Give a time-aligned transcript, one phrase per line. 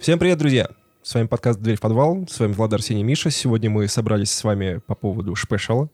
[0.00, 0.68] Всем привет, друзья!
[1.02, 3.30] С вами подкаст «Дверь в подвал», с вами Влад Арсений Миша.
[3.30, 5.90] Сегодня мы собрались с вами по поводу шпешала.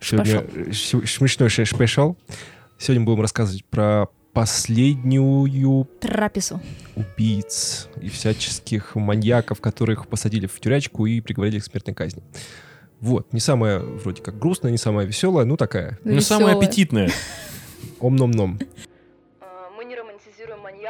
[0.00, 2.16] Сегодня смешной шпешал.
[2.78, 5.86] Сегодня будем рассказывать про последнюю...
[6.00, 6.62] Трапезу.
[6.96, 12.22] Убийц и всяческих маньяков, которых посадили в тюрячку и приговорили к смертной казни.
[13.00, 15.98] Вот, не самая вроде как грустная, не самая веселая, ну такая.
[16.02, 17.10] Ну, самая аппетитная.
[18.00, 18.58] Ом-ном-ном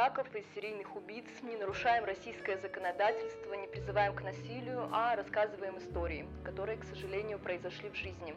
[0.09, 6.27] маньяков и серийных убийц, не нарушаем российское законодательство, не призываем к насилию, а рассказываем истории,
[6.43, 8.33] которые, к сожалению, произошли в жизни.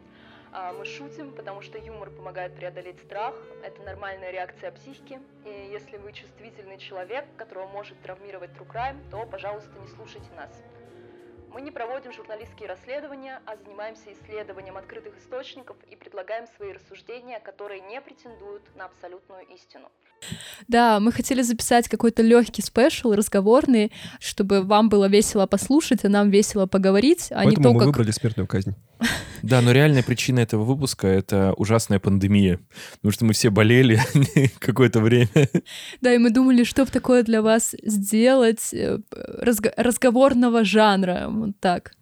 [0.51, 5.97] А, мы шутим, потому что юмор помогает преодолеть страх, это нормальная реакция психики, и если
[5.97, 10.51] вы чувствительный человек, которого может травмировать true crime, то, пожалуйста, не слушайте нас.
[11.53, 17.81] Мы не проводим журналистские расследования, а занимаемся исследованием открытых источников и предлагаем свои рассуждения, которые
[17.81, 19.91] не претендуют на абсолютную истину.
[20.67, 26.31] Да, мы хотели записать какой-то легкий спешл, разговорный, чтобы вам было весело послушать, а нам
[26.31, 27.87] весело поговорить, а Поэтому не то, мы как...
[27.87, 28.73] выбрали смертную казнь.
[29.43, 32.59] Да, но реальная причина этого выпуска— это ужасная пандемия.
[32.93, 33.99] Потому что мы все болели
[34.59, 35.49] какое-то время.
[36.01, 38.99] Да, и мы думали, что такое для вас сделать э,
[39.41, 41.27] разго- разговорного жанра.
[41.29, 41.93] Вот так.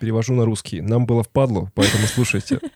[0.00, 0.80] Перевожу на русский.
[0.80, 2.60] Нам было впадло, поэтому слушайте.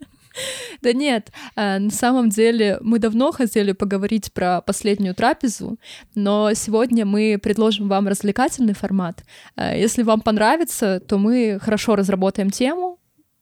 [0.82, 5.78] Да нет, э, на самом деле мы давно хотели поговорить про последнюю трапезу,
[6.14, 9.24] но сегодня мы предложим вам развлекательный формат.
[9.56, 12.97] Э, если вам понравится, то мы хорошо разработаем тему,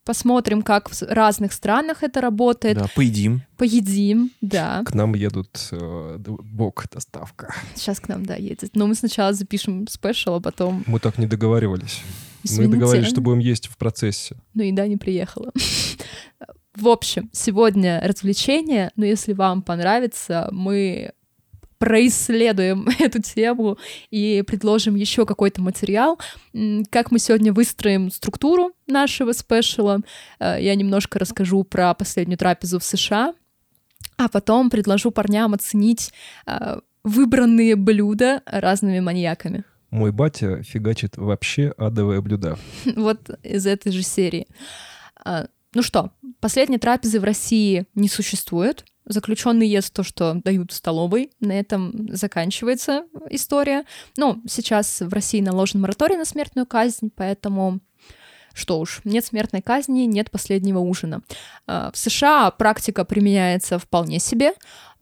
[0.07, 2.79] посмотрим, как в разных странах это работает.
[2.79, 3.43] Да, поедим.
[3.59, 4.83] Поедим, да.
[4.87, 7.55] К нам едут э, бок доставка.
[7.75, 8.71] Сейчас к нам, да, едет.
[8.75, 10.85] Но мы сначала запишем спешл, а потом...
[10.87, 12.01] Мы так не договаривались.
[12.45, 12.69] Извините.
[12.69, 14.37] Мы договорились, что будем есть в процессе.
[14.55, 15.53] Ну, еда не приехала.
[16.75, 21.13] В общем, сегодня развлечение, но если вам понравится, мы
[21.79, 23.79] происследуем эту тему
[24.11, 26.19] и предложим еще какой-то материал.
[26.91, 30.01] Как мы сегодня выстроим структуру нашего спешала.
[30.39, 33.35] Э, я немножко расскажу про последнюю трапезу в США,
[34.17, 36.13] а потом предложу парням оценить
[36.47, 39.65] э, выбранные блюда разными маньяками.
[39.91, 42.59] Мой батя фигачит вообще адовые блюда.
[42.97, 44.47] Вот из этой же серии.
[45.25, 46.11] А, ну что,
[46.41, 48.85] последней трапезы в России не существует.
[49.07, 51.31] Заключенный ест то, что дают в столовой.
[51.41, 53.85] На этом заканчивается история.
[54.17, 57.81] Ну, сейчас в России наложен мораторий на смертную казнь, поэтому
[58.57, 61.21] что уж, нет смертной казни, нет последнего ужина.
[61.67, 64.55] А, в США практика применяется вполне себе.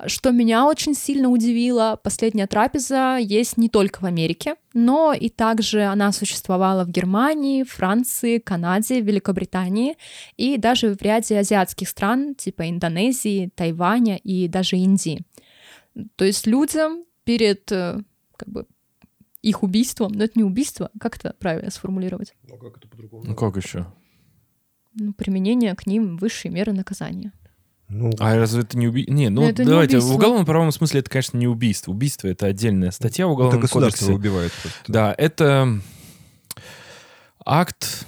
[0.06, 5.84] Что меня очень сильно удивило, последняя трапеза есть не только в Америке, но и также
[5.84, 9.96] она существовала в Германии, Франции, Канаде, Великобритании
[10.36, 15.22] и даже в ряде азиатских стран, типа Индонезии, Тайваня и даже Индии.
[16.16, 18.00] То есть людям перед э,
[18.36, 18.66] как бы
[19.44, 22.34] их убийством, но это не убийство, как это правильно сформулировать?
[22.48, 23.24] Ну как это по-другому?
[23.26, 23.86] Ну как еще?
[24.94, 27.32] Ну, применение к ним высшей меры наказания.
[27.88, 29.12] Ну, а разве это не убийство?
[29.12, 31.90] Не, ну это давайте, не в уголовном правовом смысле это, конечно, не убийство.
[31.90, 34.18] Убийство— это отдельная статья в уголовном это государство кодексе.
[34.18, 34.52] убивает.
[34.62, 34.92] Просто.
[34.92, 35.80] Да, это
[37.44, 38.06] акт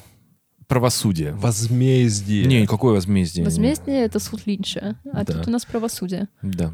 [0.66, 1.32] правосудия.
[1.32, 2.46] Возмездие.
[2.46, 3.44] Не, никакое возмездие.
[3.44, 5.34] Возмездие— это суд Линча, а да.
[5.34, 6.28] тут у нас правосудие.
[6.40, 6.70] Да.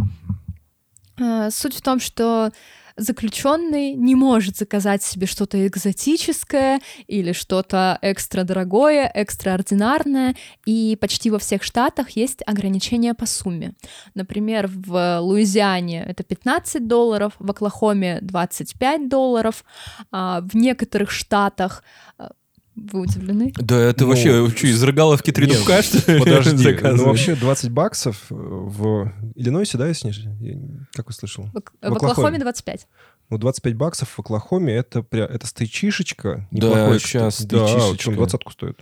[1.21, 2.53] А, суть в том, что
[2.97, 10.37] заключенный не может заказать себе что-то экзотическое или что-то экстра дорогое, экстраординарное,
[10.67, 13.75] и почти во всех штатах есть ограничения по сумме.
[14.15, 19.65] Например, в Луизиане это 15 долларов, в Оклахоме 25 долларов,
[20.11, 21.83] а в некоторых штатах
[22.19, 22.33] а,
[22.75, 23.53] вы удивлены?
[23.57, 27.71] Да, это ну, вообще что, из рогаловки три нет, дубка, что Подожди, ну вообще 20
[27.71, 30.87] баксов в Иллинойсе, да, если не...
[30.93, 31.45] Как услышал?
[31.53, 32.87] В, в, в Оклахоме 25.
[33.31, 36.49] Ну, 25 баксов в Оклахоме это, прям, это стейчишечка.
[36.51, 37.93] Да, сейчас стейчишечка.
[37.93, 38.79] Да, чем двадцатку стоит.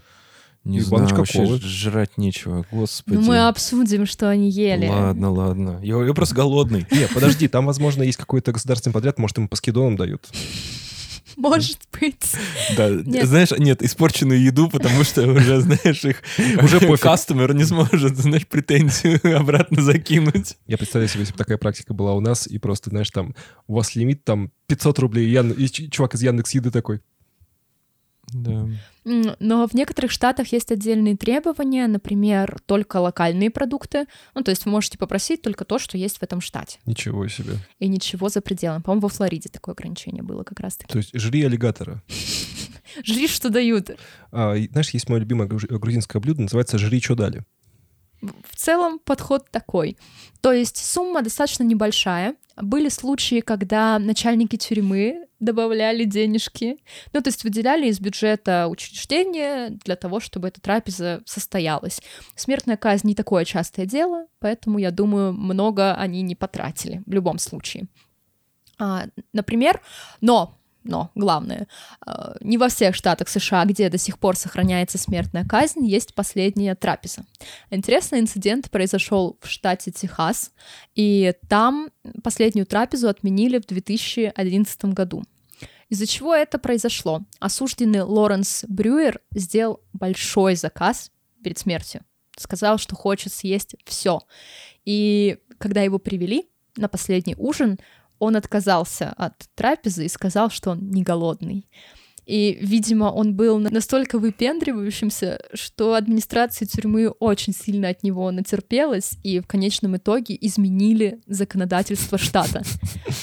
[0.64, 3.16] Не и знаю, вообще жрать нечего, господи.
[3.16, 4.88] Ну, мы обсудим, что они ели.
[4.88, 5.80] Ладно, ладно.
[5.82, 6.86] Я, я просто голодный.
[6.90, 10.28] Не, подожди, там, возможно, есть какой-то государственный подряд, может, им по скидонам дают.
[11.36, 12.34] Может быть.
[12.76, 13.26] Да, нет.
[13.26, 16.22] знаешь, нет, испорченную еду, потому что уже, знаешь, их
[16.62, 20.56] уже по кастомер не сможет, знаешь, претензию обратно закинуть.
[20.66, 23.34] Я представляю себе, если бы такая практика была у нас, и просто, знаешь, там,
[23.66, 27.00] у вас лимит там 500 рублей, и, чувак из Яндекс Еды такой,
[28.32, 28.68] да.
[29.04, 34.06] Но в некоторых штатах есть отдельные требования, например, только локальные продукты.
[34.34, 36.78] Ну, то есть вы можете попросить только то, что есть в этом штате.
[36.84, 37.54] Ничего себе.
[37.78, 38.82] И ничего за пределами.
[38.82, 40.92] По-моему, во Флориде такое ограничение было как раз-таки.
[40.92, 42.02] То есть жри аллигатора.
[43.04, 43.90] Жри, что дают.
[44.32, 47.44] А, знаешь, есть мое любимое грузинское блюдо, называется «Жри, что дали».
[48.20, 49.96] В целом подход такой.
[50.40, 56.78] То есть сумма достаточно небольшая, Были случаи, когда начальники тюрьмы добавляли денежки,
[57.12, 62.02] ну, то есть выделяли из бюджета учреждения для того, чтобы эта трапеза состоялась.
[62.34, 67.38] Смертная казнь не такое частое дело, поэтому, я думаю, много они не потратили в любом
[67.38, 67.86] случае.
[68.78, 69.80] А, например,
[70.20, 71.68] но но главное,
[72.06, 76.74] э, не во всех штатах США, где до сих пор сохраняется смертная казнь, есть последняя
[76.74, 77.24] трапеза.
[77.70, 80.52] Интересный инцидент произошел в штате Техас,
[80.94, 81.90] и там
[82.22, 85.24] последнюю трапезу отменили в 2011 году.
[85.90, 87.22] Из-за чего это произошло?
[87.40, 91.10] Осужденный Лоренс Брюер сделал большой заказ
[91.42, 92.02] перед смертью.
[92.36, 94.20] Сказал, что хочет съесть все.
[94.84, 97.78] И когда его привели на последний ужин,
[98.20, 101.66] он отказался от трапезы и сказал, что он не голодный.
[102.26, 109.40] И, видимо, он был настолько выпендривающимся, что администрация тюрьмы очень сильно от него натерпелась и
[109.40, 112.62] в конечном итоге изменили законодательство штата.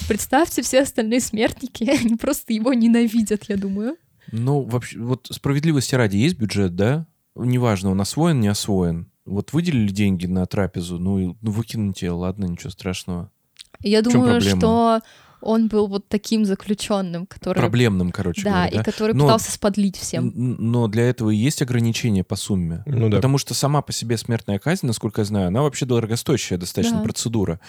[0.09, 3.95] Представьте, все остальные смертники, они просто его ненавидят, я думаю.
[4.33, 7.07] Ну, вообще, вот справедливости ради есть бюджет, да?
[7.35, 9.09] Неважно, он освоен, не освоен.
[9.25, 13.31] Вот выделили деньги на трапезу, ну, ну выкиньте, ладно, ничего страшного.
[13.81, 15.01] Я думаю, что
[15.41, 17.59] он был вот таким заключенным, который...
[17.59, 18.71] Проблемным, короче да, говоря.
[18.71, 20.33] Да, и который но, пытался сподлить всем.
[20.35, 22.83] Но для этого и есть ограничения по сумме.
[22.85, 23.17] Ну, да.
[23.17, 27.03] Потому что сама по себе смертная казнь, насколько я знаю, она вообще дорогостоящая достаточно да.
[27.03, 27.59] процедура.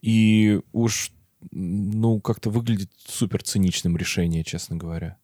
[0.00, 1.12] И уж,
[1.50, 5.18] ну, как-то выглядит супер циничным решение, честно говоря.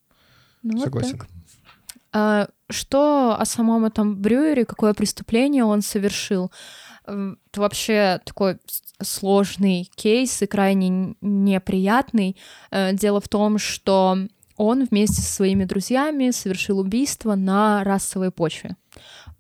[0.62, 1.18] Ну, Согласен.
[1.18, 1.28] Вот
[2.16, 6.52] а, что о самом этом Брюере, какое преступление он совершил?
[7.06, 8.58] Это вообще такой
[9.02, 12.36] сложный кейс и крайне неприятный.
[12.70, 14.16] Э, дело в том, что
[14.56, 18.76] он вместе со своими друзьями совершил убийство на расовой почве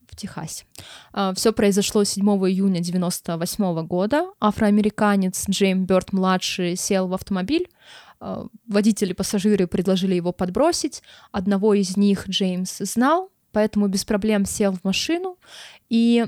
[0.08, 0.64] в Техасе.
[1.12, 4.26] Э, Все произошло 7 июня 1998 года.
[4.40, 7.68] Афроамериканец Джейм Бёрд младший сел в автомобиль.
[8.20, 11.02] Э, водители пассажиры предложили его подбросить.
[11.32, 15.38] Одного из них Джеймс знал, поэтому без проблем сел в машину
[15.88, 16.26] и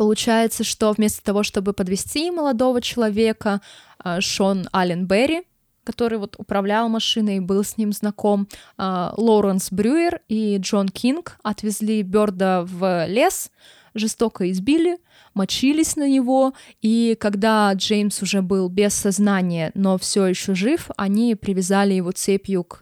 [0.00, 3.60] Получается, что вместо того, чтобы подвести молодого человека,
[3.98, 5.42] а, Шон Аллен Берри,
[5.84, 8.48] который вот управлял машиной, был с ним знаком,
[8.78, 13.50] а, Лоуренс Брюер и Джон Кинг отвезли Бёрда в лес,
[13.92, 14.96] жестоко избили,
[15.34, 21.34] мочились на него, и когда Джеймс уже был без сознания, но все еще жив, они
[21.34, 22.80] привязали его цепью к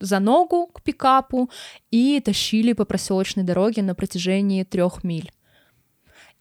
[0.00, 1.48] за ногу к пикапу
[1.92, 5.30] и тащили по проселочной дороге на протяжении трех миль.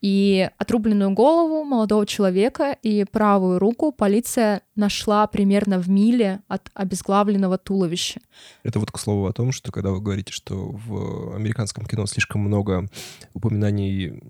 [0.02, 7.58] И отрубленную голову молодого человека и правую руку полиция нашла примерно в миле от обезглавленного
[7.58, 8.22] туловища.
[8.64, 12.42] Это вот к слову о том, что когда вы говорите, что в американском кино слишком
[12.42, 12.88] много
[13.34, 14.22] упоминаний,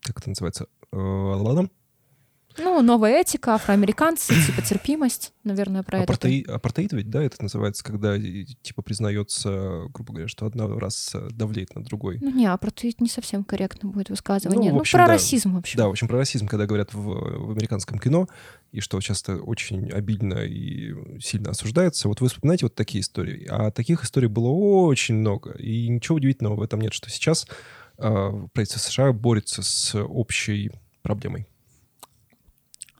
[0.00, 0.96] как это называется, э,
[2.58, 6.42] ну, новая этика, афроамериканцы, типа терпимость, наверное, про Апартеи...
[6.42, 6.54] это.
[6.54, 11.82] Апартеид ведь, да, это называется, когда, типа, признается, грубо говоря, что одна раса давлеет на
[11.82, 12.18] другой.
[12.20, 14.70] Ну, не, апартеид не совсем корректно будет высказывание.
[14.70, 15.12] Ну, ну общем, про да.
[15.12, 15.76] расизм вообще.
[15.76, 18.28] Да, в общем, про расизм, когда говорят в, в американском кино,
[18.72, 22.08] и что часто очень обидно и сильно осуждается.
[22.08, 23.46] Вот вы вспоминаете вот такие истории.
[23.48, 25.52] А таких историй было очень много.
[25.52, 27.46] И ничего удивительного в этом нет, что сейчас
[27.98, 30.72] э, правительство США борется с общей
[31.02, 31.46] проблемой.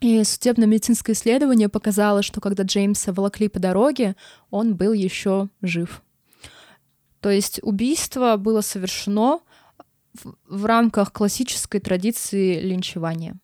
[0.05, 4.15] И судебно-медицинское исследование показало, что когда Джеймса волокли по дороге,
[4.51, 6.03] он был еще жив.
[7.21, 9.39] То есть убийство было совершено
[10.13, 13.35] в, в рамках классической традиции линчевания.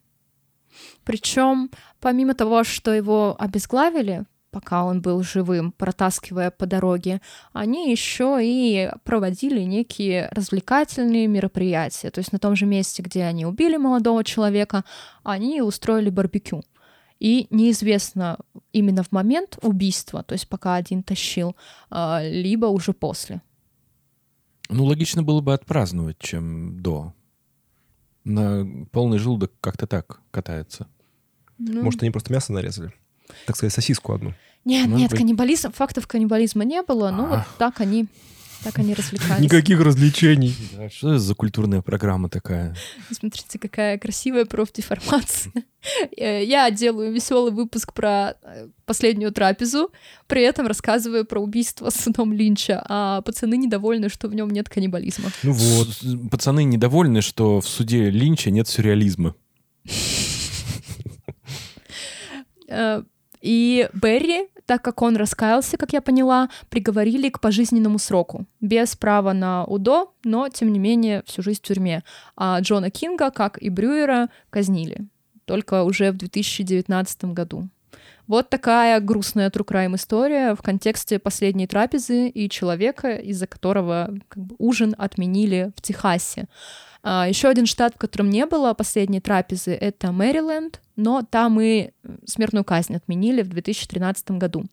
[1.03, 7.21] Причем, помимо того, что его обезглавили, пока он был живым, протаскивая по дороге,
[7.53, 12.11] они еще и проводили некие развлекательные мероприятия.
[12.11, 14.83] То есть на том же месте, где они убили молодого человека,
[15.23, 16.63] они устроили барбекю.
[17.19, 18.39] И неизвестно
[18.73, 21.55] именно в момент убийства, то есть пока один тащил,
[21.89, 23.41] а, либо уже после.
[24.69, 27.13] Ну, логично было бы отпраздновать, чем до.
[28.23, 30.87] На полный желудок как-то так катается.
[31.57, 31.83] Ну...
[31.83, 32.93] Может, они просто мясо нарезали?
[33.45, 34.33] Так сказать, сосиску одну.
[34.63, 35.19] Нет, Может нет, быть...
[35.19, 38.07] каннибализм, фактов каннибализма не было, но вот так они
[38.63, 39.41] так они развлекались.
[39.41, 40.55] Никаких развлечений.
[40.73, 42.75] Да, что это за культурная программа такая?
[43.11, 45.51] Смотрите, какая красивая профдеформация.
[46.17, 49.91] Я делаю веселый выпуск про э, последнюю трапезу,
[50.27, 55.31] при этом рассказываю про убийство сыном Линча, а пацаны недовольны, что в нем нет каннибализма.
[55.41, 55.87] Ну вот,
[56.29, 59.33] пацаны недовольны, что в суде Линча нет сюрреализма.
[63.41, 69.33] И Берри, так как он раскаялся, как я поняла, приговорили к пожизненному сроку, без права
[69.33, 72.03] на УДО, но, тем не менее, всю жизнь в тюрьме.
[72.35, 75.07] А Джона Кинга, как и Брюера, казнили.
[75.45, 77.67] только уже в 2019 году.
[78.27, 84.43] Вот такая грустная true crime история в контексте последней трапезы и человека, из-за которого как
[84.43, 86.47] бы, ужин отменили в Техасе.
[87.03, 91.91] А, еще один штат, в котором не было последней трапезы, это Мэриленд, но там и
[92.25, 94.65] смертную казнь отменили в 2013 году.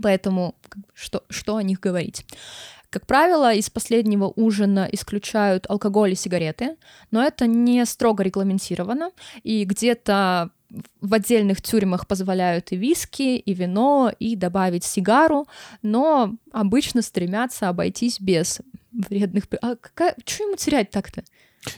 [0.00, 0.54] Поэтому
[0.94, 2.24] что, что о них говорить?
[2.90, 6.76] Как правило, из последнего ужина исключают алкоголь и сигареты,
[7.10, 9.10] но это не строго регламентировано,
[9.42, 10.50] и где-то
[11.00, 15.46] в отдельных тюрьмах позволяют и виски, и вино, и добавить сигару,
[15.82, 18.60] но обычно стремятся обойтись без
[18.92, 19.44] вредных...
[19.60, 20.14] А какая...
[20.24, 21.24] что ему терять так-то?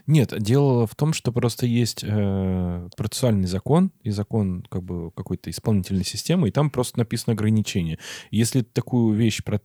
[0.06, 5.50] Нет, дело в том, что просто есть э, процессуальный закон и закон как бы какой-то
[5.50, 7.98] исполнительной системы, и там просто написано ограничение.
[8.30, 9.60] Если такую вещь про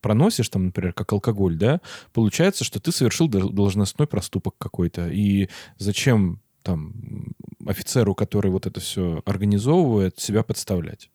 [0.00, 1.80] проносишь, там, например, как алкоголь, да,
[2.12, 5.08] получается, что ты совершил должностной проступок какой-то.
[5.08, 7.32] И зачем там
[7.66, 11.08] офицеру, который вот это все организовывает, себя подставлять?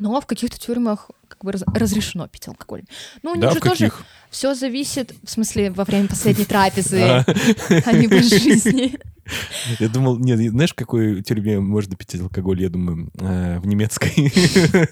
[0.00, 2.84] А в каких-то тюрьмах как бы разрешено пить алкоголь.
[3.22, 3.92] Ну, у них да, же тоже
[4.30, 8.98] все зависит, в смысле, во время последней трапезы, а не в жизни.
[9.78, 12.60] Я думал, нет, знаешь, какой тюрьме можно пить алкоголь?
[12.62, 14.32] Я думаю, э, в немецкой.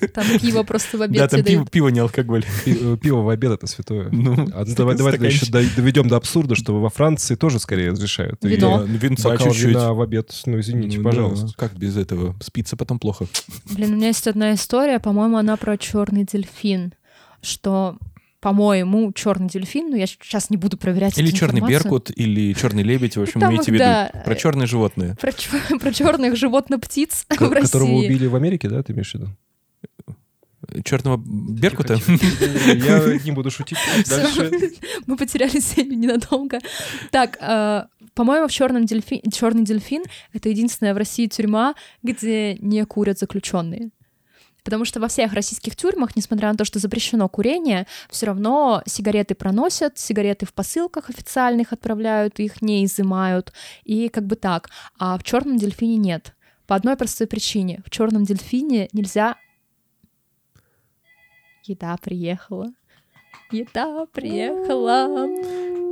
[0.15, 2.45] Там пиво просто в обед Да, там пиво, пиво не алкоголь.
[2.67, 4.09] Э, пиво в обед— это святое.
[4.11, 8.39] Ну, а давай, давай еще доведем до абсурда, что во Франции тоже скорее разрешают.
[8.43, 8.85] Вино.
[8.85, 9.75] И, винца чуть-чуть.
[9.75, 11.47] в обед, ну, извините, ну, пожалуйста.
[11.47, 12.37] Да, как без этого?
[12.41, 13.27] Спится потом плохо.
[13.73, 16.93] Блин, у меня есть одна история, по-моему, она про черный дельфин,
[17.43, 17.97] что
[18.41, 21.19] по-моему, черный дельфин, но я сейчас не буду проверять.
[21.19, 24.25] Или черный беркут, или черный лебедь, в общем, имейте в виду.
[24.25, 25.17] Про черные животные.
[25.21, 25.33] Про,
[25.79, 27.67] про черных животных-птиц в России.
[27.67, 29.29] Которого убили в Америке, да, ты имеешь в виду?
[30.85, 31.95] черного беркута.
[31.95, 33.79] Я не буду шутить.
[34.09, 34.51] Дальше.
[35.07, 36.59] Мы потеряли Сеню ненадолго.
[37.11, 42.85] Так, э, по-моему, в черном дельфин, черный дельфин это единственная в России тюрьма, где не
[42.85, 43.91] курят заключенные.
[44.71, 49.35] Потому что во всех российских тюрьмах, несмотря на то, что запрещено курение, все равно сигареты
[49.35, 54.71] проносят, сигареты в посылках официальных отправляют, их не изымают, и как бы так.
[54.97, 56.37] А в черном дельфине нет.
[56.69, 57.83] По одной простой причине.
[57.85, 59.35] В черном дельфине нельзя...
[61.65, 62.73] Еда приехала.
[63.51, 65.27] Еда приехала.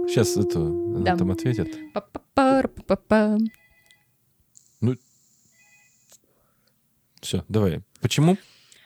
[0.06, 0.60] Сейчас это
[1.02, 1.16] да.
[1.16, 1.68] там ответят.
[4.80, 4.94] Ну,
[7.20, 7.82] все, давай.
[8.00, 8.38] Почему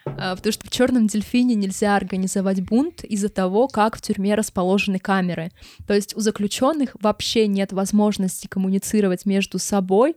[0.04, 5.50] потому что в черном дельфине нельзя организовать бунт из-за того, как в тюрьме расположены камеры.
[5.86, 10.16] То есть у заключенных вообще нет возможности коммуницировать между собой,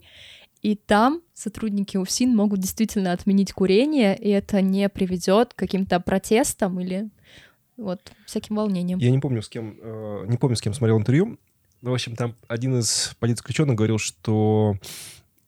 [0.62, 6.80] и там сотрудники УФСИН могут действительно отменить курение, и это не приведет к каким-то протестам
[6.80, 7.10] или
[7.78, 9.00] вот всяким волнениям.
[9.00, 11.38] Я не помню, с кем, э, не помню, с кем смотрел интервью.
[11.82, 14.76] Но, в общем, там один из политзаключенных говорил, что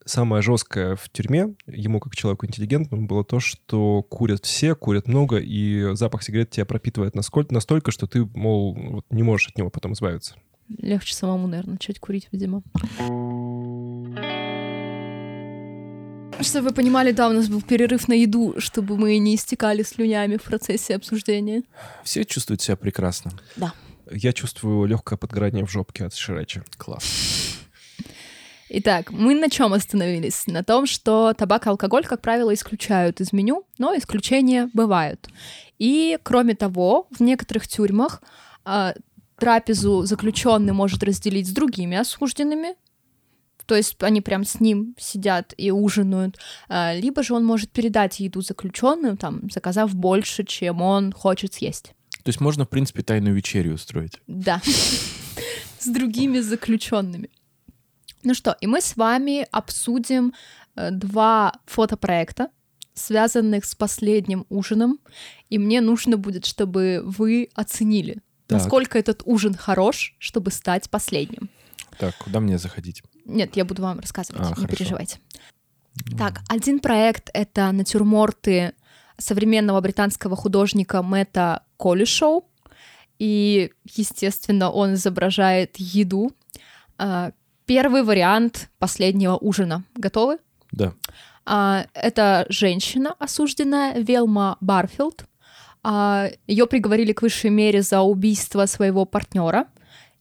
[0.08, 5.38] самое жесткое в тюрьме, ему как человеку интеллигентному, было то, что курят все, курят много,
[5.38, 9.70] и запах сигарет тебя пропитывает насколько, настолько, что ты, мол, вот, не можешь от него
[9.70, 10.36] потом избавиться.
[10.78, 12.62] Легче самому, наверное, начать курить, видимо.
[16.42, 20.38] Чтобы вы понимали, да, у нас был перерыв на еду, чтобы мы не истекали слюнями
[20.38, 21.64] в процессе обсуждения.
[22.04, 23.32] Все чувствуют себя прекрасно.
[23.56, 23.74] Да.
[24.12, 26.64] Я чувствую легкое подгорание в жопке от ширачи.
[26.78, 27.47] Класс.
[28.70, 30.46] Итак, мы на чем остановились?
[30.48, 35.30] На том, что табак и алкоголь, как правило, исключают из меню, но исключения бывают.
[35.80, 38.22] И, кроме того, в некоторых тюрьмах
[38.66, 38.94] э,
[39.38, 42.76] трапезу заключенный может разделить с другими осужденными,
[43.66, 48.20] то есть они прям с ним сидят и ужинают, э, либо же он может передать
[48.20, 51.94] еду заключенным, там, заказав больше, чем он хочет съесть.
[52.24, 54.20] То есть можно, в принципе, тайную вечерю устроить?
[54.28, 54.62] Да,
[55.80, 57.30] с другими заключенными.
[58.24, 60.34] Ну что, и мы с вами обсудим
[60.76, 62.50] э, два фотопроекта,
[62.94, 65.00] связанных с последним ужином,
[65.50, 68.60] и мне нужно будет, чтобы вы оценили, так.
[68.60, 71.50] насколько этот ужин хорош, чтобы стать последним.
[72.00, 73.04] Так, куда мне заходить?
[73.26, 74.68] Нет, я буду вам рассказывать, а, не хорошо.
[74.68, 75.20] переживайте.
[76.18, 78.74] Так, один проект— это натюрморты
[79.18, 82.46] современного британского художника Мэтта Коллишоу,
[83.20, 86.32] и, естественно, он изображает еду,
[86.98, 87.32] а,
[87.68, 89.84] Первый вариант последнего ужина.
[89.94, 90.38] Готовы?
[90.72, 90.94] Да.
[91.46, 95.26] А, это женщина осужденная, Велма Барфилд.
[95.84, 99.68] А, ее приговорили к высшей мере за убийство своего партнера.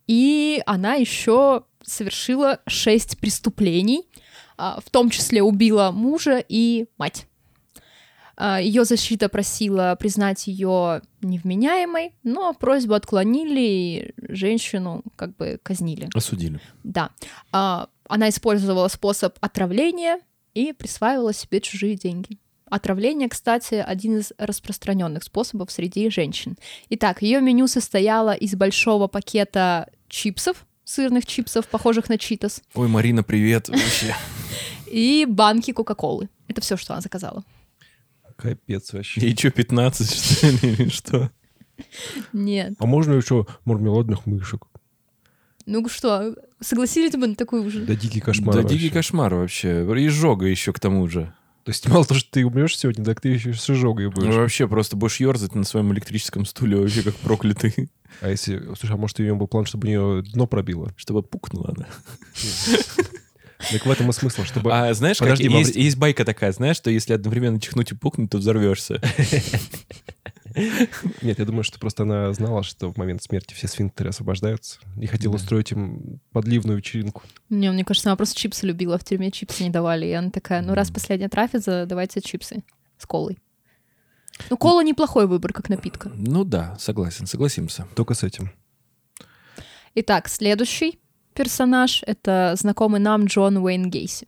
[0.08, 4.08] И она еще совершила шесть преступлений,
[4.58, 7.28] а, в том числе убила мужа и мать.
[8.36, 16.08] А, ее защита просила признать ее невменяемой, но просьбу отклонили и женщину как бы казнили.
[16.14, 16.60] Осудили.
[16.84, 17.10] Да.
[17.52, 20.20] А, она использовала способ отравления
[20.54, 22.38] и присваивала себе чужие деньги.
[22.68, 26.56] Отравление, кстати, один из распространенных способов среди женщин.
[26.90, 32.62] Итак, ее меню состояло из большого пакета чипсов, сырных чипсов, похожих на читос.
[32.74, 34.14] Ой, Марина, привет вообще.
[34.90, 36.28] И банки Кока-Колы.
[36.48, 37.44] Это все, что она заказала.
[38.36, 39.20] Капец вообще.
[39.20, 41.30] И что, 15, что ли, или что?
[42.32, 42.74] Нет.
[42.78, 44.66] А можно еще мармеладных мышек?
[45.66, 47.84] Ну что, согласились бы на такую уже?
[47.84, 48.78] Да дикий кошмар Да вообще.
[48.78, 49.84] дикий кошмар вообще.
[49.84, 51.32] И жога еще к тому же.
[51.64, 54.28] То есть мало того, что ты умрешь сегодня, так ты еще с изжогой будешь.
[54.32, 57.90] Ну, вообще просто будешь ерзать на своем электрическом стуле вообще как проклятый.
[58.20, 58.62] А если...
[58.76, 60.94] Слушай, а может, у нее был план, чтобы у нее дно пробило?
[60.96, 61.88] Чтобы пукнуло она.
[63.72, 64.72] Так в этом и смысл, чтобы...
[64.72, 67.94] А знаешь, как Подожди, во есть, есть байка такая, знаешь, что если одновременно чихнуть и
[67.94, 69.00] пукнуть, то взорвешься.
[71.22, 75.06] Нет, я думаю, что просто она знала, что в момент смерти все сфинктеры освобождаются и
[75.06, 75.36] хотела Да.
[75.42, 77.22] устроить им подливную вечеринку.
[77.50, 80.06] Не, мне кажется, она просто чипсы любила, в тюрьме чипсы не давали.
[80.06, 82.62] И она такая, ну раз последняя трафиза, давайте чипсы
[82.98, 83.38] с колой.
[84.50, 86.10] Ну, кола неплохой выбор, как напитка.
[86.14, 87.86] Ну да, согласен, согласимся.
[87.94, 88.50] Только с этим.
[89.94, 91.00] Итак, следующий
[91.36, 94.26] персонаж— это знакомый нам Джон Уэйн Гейси.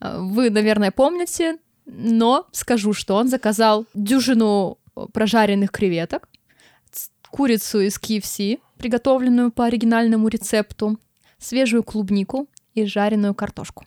[0.00, 4.78] А, Вы, наверное, помните, но скажу, что он заказал дюжину
[5.12, 6.28] прожаренных креветок,
[7.30, 10.98] курицу из KFC, приготовленную по оригинальному рецепту,
[11.38, 13.84] свежую клубнику и жареную картошку.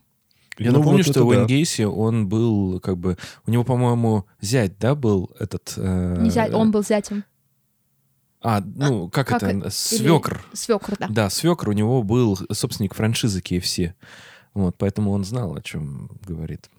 [0.57, 1.47] Я Ну, напомню, вот что Уэйн да.
[1.47, 3.17] Гейси, он был как бы...
[3.45, 5.73] У него, по-моему, зять, да, был этот...
[5.77, 7.23] э, Не зять, он был зятем.
[8.47, 9.69] А, ну, как, как это?
[9.71, 10.45] Свекр.
[10.53, 11.07] Свекр, да.
[11.09, 13.93] Да, свекр у него был собственник франшизы KFC.
[14.53, 16.69] Вот, поэтому он знал, о чем говорит.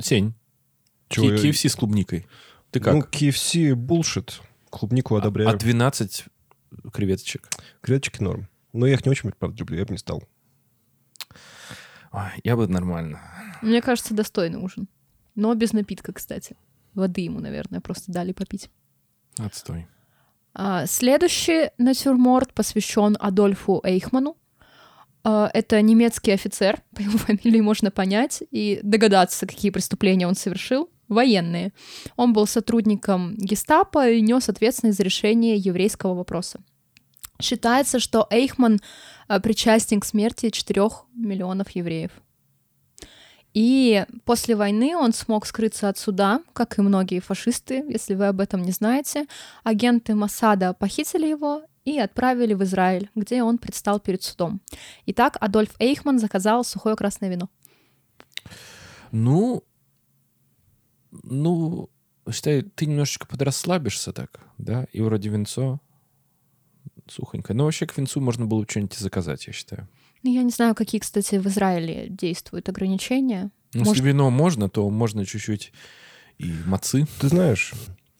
[0.00, 0.32] Сень,
[1.08, 2.26] Чего Ки- я- KFC с клубникой.
[2.70, 2.94] Ты как?
[2.94, 4.40] Ну, KFC булшит.
[4.70, 5.50] Клубнику одобряю.
[5.50, 6.24] а 12
[6.90, 7.50] креветочек.
[7.82, 8.48] Креветочки норм.
[8.72, 10.22] Но я их не очень, правда, люблю, я бы не стал.
[12.12, 13.20] Ой, я бы нормально.
[13.60, 14.88] Мне кажется, достойный ужин.
[15.34, 16.56] Но без напитка, кстати.
[16.94, 18.70] Воды ему, наверное, просто дали попить.
[19.38, 19.86] Отстой.
[20.54, 24.36] А, Следующий натюрморт посвящен Адольфу Эйхману.
[25.24, 30.90] А, Это немецкий офицер, по его фамилии можно понять и догадаться, какие преступления он совершил.
[31.08, 31.72] Военные.
[32.16, 36.60] Он был сотрудником гестапо и нес ответственность за решение еврейского вопроса.
[37.40, 38.80] Считается, что Эйхман
[39.28, 42.12] а, причастен к смерти 4 миллионов евреев.
[43.54, 48.40] И после войны он смог скрыться от суда, как и многие фашисты, если вы об
[48.40, 49.26] этом не знаете.
[49.62, 54.60] Агенты Масада похитили его и отправили в Израиль, где он предстал перед судом.
[55.06, 57.50] Итак, Адольф Эйхман заказал сухое красное вино.
[59.10, 59.64] Ну,
[61.10, 61.90] ну,
[62.30, 65.80] считай, ты немножечко подрасслабишься так, да, и вроде винцо
[67.06, 67.56] сухонькое.
[67.56, 69.88] Но вообще к винцу можно было бы что-нибудь заказать, я считаю.
[70.22, 73.50] Ну, я не знаю, какие, кстати, в Израиле действуют ограничения.
[73.74, 75.72] Ну, Может- если вино можно, то можно чуть-чуть
[76.38, 77.72] и мацы, Ты знаешь,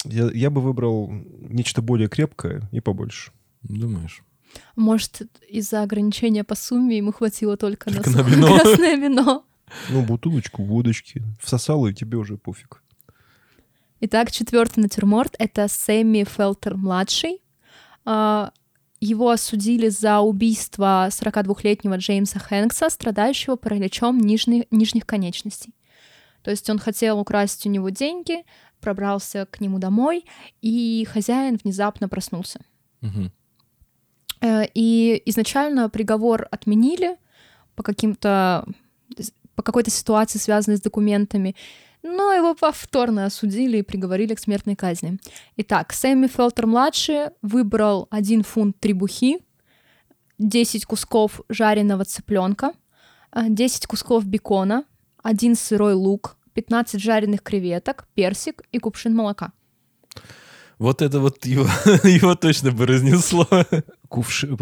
[0.05, 3.31] я, я бы выбрал нечто более крепкое и побольше.
[3.63, 4.23] думаешь.
[4.77, 8.47] Может, из-за ограничения по сумме ему хватило только, Только на на вино.
[8.59, 9.45] красное вино.
[9.89, 11.23] Ну, бутылочку водочки.
[11.41, 12.83] Всосал, и тебе уже пофиг.
[14.01, 17.41] Итак, четвертый натюрморт— это Сэмми Фелтер-младший.
[19.05, 25.75] Его осудили за убийство 42-летнего Джеймса Хэнкса, страдающего параличом нижних, нижних конечностей.
[26.43, 28.45] То есть он хотел украсть у него деньги,
[28.81, 30.25] пробрался к нему домой,
[30.61, 32.61] и хозяин внезапно проснулся.
[34.41, 37.17] Э, И изначально приговор отменили
[37.75, 38.65] по каким-то
[39.57, 41.57] по какой-то ситуации, связанной с документами,
[42.03, 45.19] но его повторно осудили и приговорили к смертной казни.
[45.57, 49.39] Итак, Сэмми Фелтер-младший выбрал один фунт требухи,
[50.39, 52.73] 10 кусков жареного цыпленка,
[53.35, 54.85] 10 кусков бекона,
[55.23, 59.53] один сырой лук, 15 жареных креветок, персик и кувшин молока.
[60.79, 61.65] Вот это вот его,
[62.05, 63.47] его точно бы разнесло.
[64.09, 64.57] Кувши...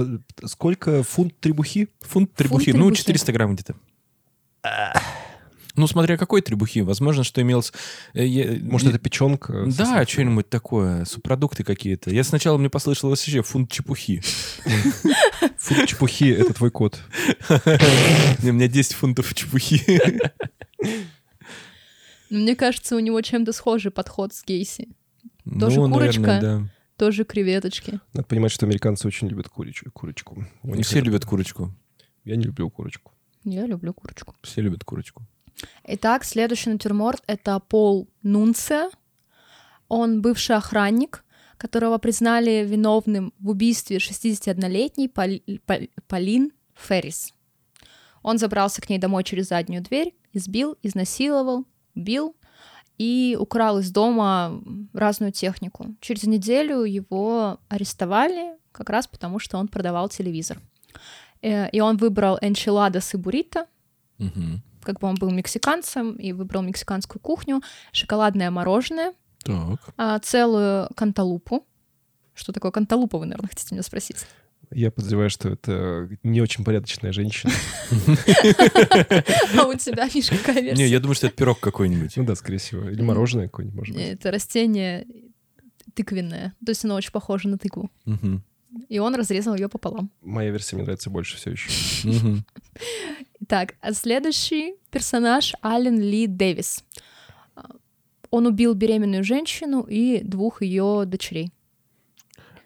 [0.45, 1.03] Сколько?
[1.03, 1.89] Фунт требухи?
[2.03, 2.99] Фунт требухи, ну, требухи.
[2.99, 3.75] 400 грамм где-то.
[5.81, 6.81] Ну, смотря какой требухи.
[6.81, 7.73] Возможно, что имелось...
[8.13, 9.65] э, Может, это печенка?
[9.67, 12.11] Да, что-нибудь такое, субпродукты какие-то.
[12.11, 14.21] Я сначала мне послышалось вообще фунт чепухи.
[15.57, 17.01] Фунт чепухи— это твой код.
[17.49, 20.21] У меня 10 фунтов чепухи.
[22.29, 24.89] Но Мне кажется, у него чем-то схожий подход с Гейси.
[25.59, 26.21] Тоже Ну, курочка.
[26.21, 28.01] наверное, Тоже креветочки.
[28.13, 30.47] Надо понимать, что американцы очень любят курич- курочку.
[30.63, 30.77] У да.
[30.77, 31.75] них Все это- любят курочку.
[32.25, 33.13] Я не люблю курочку.
[33.45, 34.37] Я люблю курочку.
[34.43, 35.23] Все любят курочку.
[35.85, 38.91] Итак, следующий натюрморт— это Пол Нунце.
[39.89, 41.25] Он бывший охранник,
[41.57, 47.35] которого признали виновным в убийстве 61-летней Пол- Пол- Полин Феррис.
[48.23, 52.37] Он забрался к ней домой через заднюю дверь, избил, изнасиловал, убил
[52.99, 55.97] и украл из дома разную технику.
[56.01, 60.61] Через неделю его арестовали как раз потому, что он продавал телевизор.
[61.43, 63.67] Э, и он выбрал энчиладос и буррито.
[64.83, 67.63] Как бы он был мексиканцем и выбрал мексиканскую кухню,
[67.93, 69.13] шоколадное мороженое,
[69.43, 69.81] так.
[69.97, 71.67] А, целую канталупу.
[72.35, 74.27] Что такое канталупа, вы, наверное, хотите меня спросить?
[74.73, 77.53] Я подозреваю, что это не очень порядочная женщина.
[79.59, 80.85] А у тебя, Миш, какая версия?
[80.85, 82.17] Не, я думаю, что это пирог какой-нибудь.
[82.17, 82.89] Ну да, скорее всего.
[82.89, 84.05] Или мороженое какое-нибудь, может быть.
[84.05, 85.07] Это растение
[85.95, 86.55] тыквенное.
[86.65, 87.91] То есть оно очень похоже на тыкву.
[88.89, 90.13] И он разрезал ее пополам.
[90.23, 91.69] Моя версия мне нравится больше все еще.
[93.51, 96.85] Так, а следующий персонаж Ален Ли Дэвис.
[98.31, 101.51] Он убил беременную женщину и двух ее дочерей.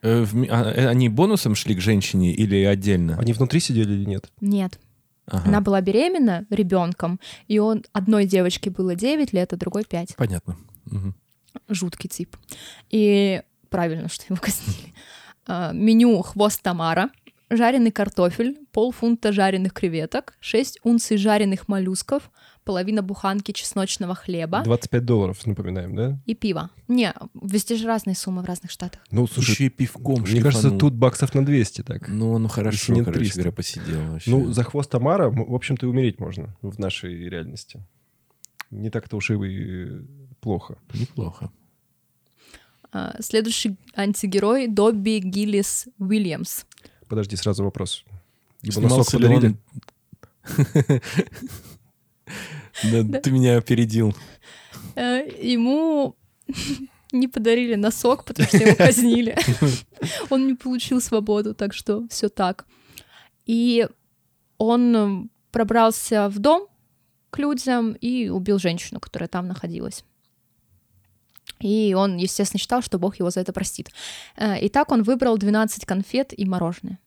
[0.02, 3.16] Э, а, э, они бонусом шли к женщине или отдельно?
[3.18, 4.30] Они внутри сидели или нет?
[4.42, 4.78] Нет.
[5.26, 5.48] Ага.
[5.48, 7.18] Она была беременна ребенком,
[7.48, 10.16] и он одной девочке было 9 лет, а другой 5.
[10.16, 10.58] Понятно.
[10.90, 11.14] Угу.
[11.70, 12.36] Жуткий тип.
[12.90, 14.92] И правильно, что его казнили.
[15.46, 17.08] А, меню хвост Тамара,
[17.56, 22.30] жареный картофель, полфунта жареных креветок, 6 унций жареных моллюсков,
[22.64, 24.62] половина буханки чесночного хлеба.
[24.64, 26.18] 25 долларов, напоминаем, да?
[26.26, 26.70] И пиво.
[26.88, 29.00] Не, везде же разные суммы в разных штатах.
[29.10, 30.52] Ну, слушай, Еще и пивком Мне шлифанул.
[30.52, 32.08] кажется, тут баксов на 200 так.
[32.08, 33.34] Ну, ну хорошо, Если короче 300.
[33.38, 34.30] говоря, посидел вообще.
[34.30, 37.84] Ну, за хвост Тамара, в общем-то, и умереть можно в нашей реальности.
[38.70, 40.00] Не так-то уж и
[40.40, 40.78] плохо.
[40.94, 41.50] Неплохо.
[42.92, 46.64] А, следующий антигерой Добби Гиллис Уильямс.
[47.14, 48.04] Подожди, сразу вопрос.
[48.62, 49.54] Ибо носок подарили?
[53.22, 54.16] Ты меня опередил.
[54.96, 56.16] Э, ему
[57.12, 59.38] не подарили носок, потому что его казнили.
[60.30, 62.66] Он не получил свободу, так что все так.
[63.46, 63.86] И
[64.58, 66.66] он пробрался в дом
[67.30, 70.04] к людям и убил женщину, которая там находилась.
[71.60, 73.90] И он, естественно, считал, что Бог его за это простит.
[74.36, 76.98] Э, и так он выбрал 12 конфет и мороженое.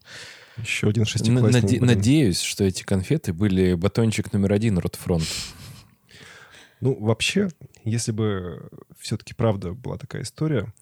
[0.57, 1.63] Еще один шестиклассник.
[1.63, 5.27] Наде- надеюсь, что эти конфеты были батончик номер один Ротфронт.
[6.79, 7.49] Ну, вообще,
[7.83, 10.73] если бы все-таки правда была такая история,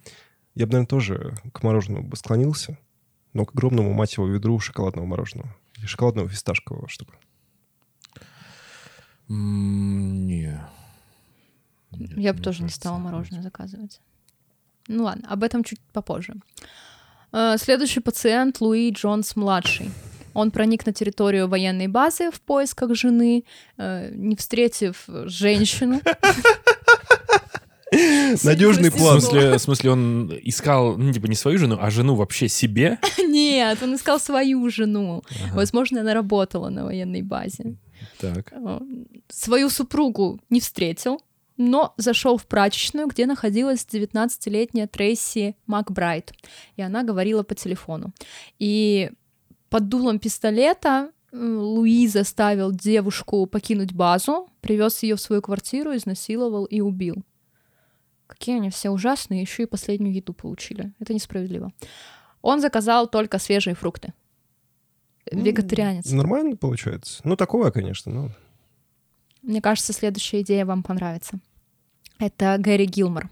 [0.53, 2.77] я бы, наверное, тоже к мороженому бы склонился,
[3.33, 5.53] но к огромному, мать его, ведру шоколадного мороженого.
[5.77, 7.13] Или шоколадного фисташкового, чтобы.
[9.27, 10.61] Не.
[11.99, 14.01] Нет, я бы тоже не стала мороженое заказывать.
[14.87, 16.35] Ну ладно, об этом чуть попозже.
[17.31, 19.89] Э, следующий пациент Луи Джонс-младший.
[20.33, 23.45] Он проник на территорию военной базы в поисках жены,
[23.77, 26.01] э, не встретив женщину.
[28.43, 29.19] Надежный план.
[29.19, 32.99] В смысле, в смысле, он искал, ну, типа, не свою жену, а жену вообще себе?
[33.17, 35.23] Нет, он искал свою жену.
[35.29, 35.55] Ага.
[35.55, 37.77] Возможно, она работала на военной базе.
[38.19, 38.53] Так.
[39.29, 41.21] Свою супругу не встретил,
[41.57, 46.33] но зашел в прачечную, где находилась 19-летняя Трейси Макбрайт,
[46.75, 48.13] и она говорила по телефону.
[48.59, 49.11] И
[49.69, 56.81] под дулом пистолета Луи заставил девушку покинуть базу, привез ее в свою квартиру, изнасиловал и
[56.81, 57.23] убил.
[58.27, 60.93] Какие они все ужасные, еще и последнюю еду получили.
[60.99, 61.71] Это несправедливо.
[62.41, 64.13] Он заказал только свежие фрукты.
[65.31, 66.11] Ну, Вегетарианец.
[66.11, 67.21] Нормально получается.
[67.23, 68.31] Ну, такое, конечно, но...
[69.45, 71.39] Мне кажется, следующая идея вам понравится.
[72.17, 73.29] Это Гэри Гилмор.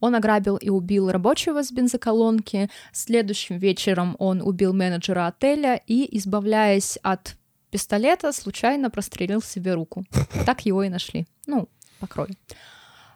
[0.00, 2.70] Он ограбил и убил рабочего с бензоколонки.
[2.92, 7.36] Следующим вечером он убил менеджера отеля и, избавляясь от
[7.70, 10.04] пистолета, случайно прострелил себе руку.
[10.46, 11.26] Так его и нашли.
[11.46, 11.68] Ну,
[11.98, 12.30] покрой.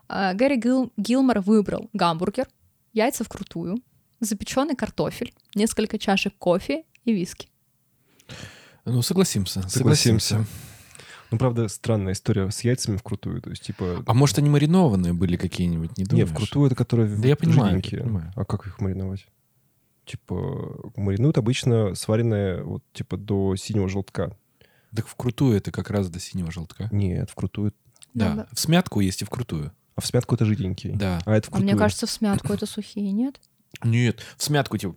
[0.09, 2.47] А, Гэри Гил Гилмор выбрал гамбургер,
[2.93, 3.79] яйца вкрутую,
[4.21, 7.49] запеченный картофель, несколько чашек кофе и виски.
[8.85, 9.67] Ну, согласимся.
[9.67, 10.35] Согласимся.
[10.35, 10.74] согласимся.
[11.35, 13.43] Ну, правда, странная история с яйцами вкрутую.
[13.43, 14.05] То есть, типа...
[14.07, 16.29] А может, они маринованные были какие-нибудь, не думаешь?
[16.29, 18.33] Не, вкрутую это которые Да я понимаю, я понимаю.
[18.37, 19.27] А как их мариновать?
[20.05, 24.37] Типа, маринуют обычно сваренные вот, типа, до синего желтка.
[24.95, 26.89] Так вкрутую это как раз до синего желтка.
[26.93, 27.73] Нет, вкрутую...
[28.13, 28.47] Да, да.
[28.53, 29.73] в смятку есть и вкрутую.
[29.97, 30.95] А в смятку это жиденькие.
[30.95, 31.19] Да.
[31.25, 31.69] А это вкрутую.
[31.69, 33.41] А мне кажется, в смятку это сухие, нет?
[33.83, 34.95] Нет, в смятку типа...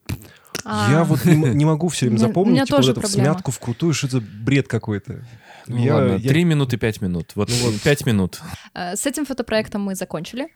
[0.69, 0.91] А.
[0.91, 4.19] Я вот не, не могу все время запомнить, типа, вот эту смятку вкрутую, что это
[4.19, 5.26] бред какой-то.
[5.67, 6.30] Ну я, ладно, я...
[6.30, 7.32] 3 минуты, пять минут.
[7.36, 8.41] Вот, ну, вот 5 минут.
[8.73, 10.49] Э, с этим фотопроектом мы закончили.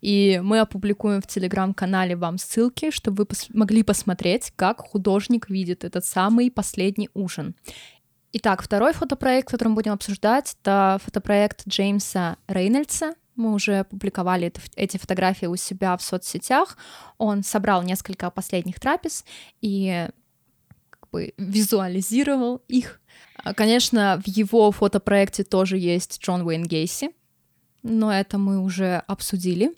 [0.00, 5.84] И мы опубликуем в телеграм-канале вам ссылки, чтобы вы пос- могли посмотреть, как художник видит
[5.84, 7.54] этот самый последний ужин.
[8.32, 13.14] Итак, второй фотопроект, который мы будем обсуждать, это фотопроект Джеймса Рейнольдса.
[13.36, 16.76] Мы уже опубликовали это, эти фотографии у себя в соцсетях.
[17.18, 19.24] Он собрал несколько последних трапез
[19.60, 20.08] и
[21.14, 23.00] бы визуализировал их.
[23.36, 27.10] А, конечно, в его фотопроекте тоже есть Джон Уэйн Гейси,
[27.84, 29.70] но это мы уже обсудили.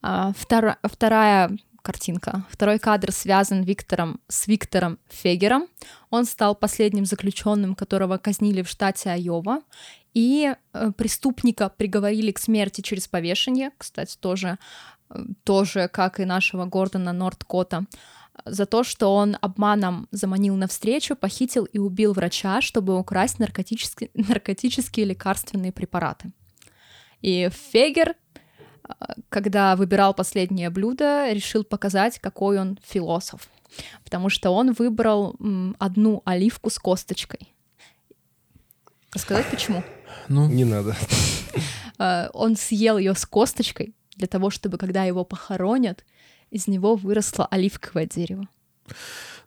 [0.00, 1.50] А, втора, вторая
[1.82, 2.46] картинка.
[2.50, 5.66] Второй кадр связан Виктором, с Виктором Фегером.
[6.10, 9.60] Он стал последним заключенным, которого казнили в штате Айова.
[10.14, 14.58] И э, преступника приговорили к смерти через повешение, кстати, тоже,
[15.10, 17.84] э, тоже как и нашего Гордона Нордкота,
[18.44, 24.10] за то, что он обманом заманил на встречу, похитил и убил врача, чтобы украсть наркотические,
[24.14, 26.32] наркотические лекарственные препараты.
[27.20, 28.14] И Фегер
[29.28, 33.48] когда выбирал последнее блюдо, решил показать, какой он философ.
[34.04, 35.36] Потому что он выбрал
[35.78, 37.54] одну оливку с косточкой.
[39.14, 39.82] Сказать почему?
[40.28, 40.96] Ну, не надо.
[42.00, 46.04] А, он съел ее с косточкой для того, чтобы, когда его похоронят,
[46.50, 48.48] из него выросло оливковое дерево.